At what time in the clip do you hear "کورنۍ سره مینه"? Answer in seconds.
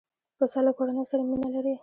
0.77-1.49